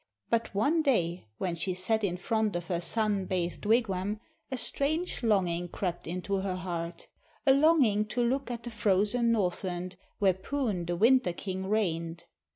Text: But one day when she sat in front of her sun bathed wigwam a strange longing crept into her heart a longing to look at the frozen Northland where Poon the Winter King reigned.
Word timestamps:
But 0.31 0.55
one 0.55 0.81
day 0.81 1.27
when 1.37 1.53
she 1.53 1.75
sat 1.75 2.03
in 2.03 2.17
front 2.17 2.55
of 2.55 2.69
her 2.69 2.81
sun 2.81 3.25
bathed 3.25 3.67
wigwam 3.67 4.19
a 4.49 4.57
strange 4.57 5.21
longing 5.21 5.67
crept 5.67 6.07
into 6.07 6.37
her 6.37 6.55
heart 6.55 7.07
a 7.45 7.53
longing 7.53 8.05
to 8.05 8.23
look 8.27 8.49
at 8.49 8.63
the 8.63 8.71
frozen 8.71 9.31
Northland 9.31 9.97
where 10.17 10.33
Poon 10.33 10.85
the 10.87 10.95
Winter 10.95 11.33
King 11.33 11.67
reigned. 11.67 12.25